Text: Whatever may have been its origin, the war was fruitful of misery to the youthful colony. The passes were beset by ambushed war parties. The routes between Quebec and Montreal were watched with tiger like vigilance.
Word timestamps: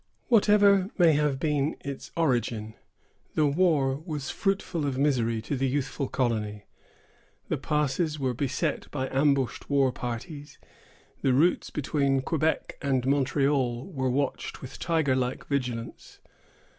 Whatever 0.29 0.89
may 0.97 1.13
have 1.13 1.37
been 1.39 1.75
its 1.81 2.09
origin, 2.17 2.73
the 3.35 3.45
war 3.45 3.97
was 4.03 4.31
fruitful 4.31 4.83
of 4.83 4.97
misery 4.97 5.43
to 5.43 5.55
the 5.55 5.67
youthful 5.67 6.07
colony. 6.07 6.65
The 7.49 7.57
passes 7.59 8.17
were 8.19 8.33
beset 8.33 8.89
by 8.89 9.07
ambushed 9.09 9.69
war 9.69 9.91
parties. 9.91 10.57
The 11.21 11.33
routes 11.33 11.69
between 11.69 12.21
Quebec 12.23 12.79
and 12.81 13.05
Montreal 13.05 13.91
were 13.91 14.09
watched 14.09 14.59
with 14.59 14.79
tiger 14.79 15.15
like 15.15 15.45
vigilance. 15.45 16.19